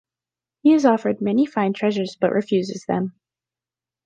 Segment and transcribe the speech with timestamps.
[0.63, 3.13] He is offered many fine treasures but refuses them.